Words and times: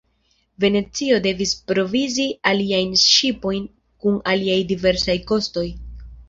Venecio 0.63 1.17
devis 1.25 1.51
provizi 1.71 2.25
aliajn 2.53 2.97
ŝipojn 3.03 3.69
kun 4.07 4.19
aliaj 4.33 4.57
diversaj 4.73 5.19
kostoj. 5.35 5.67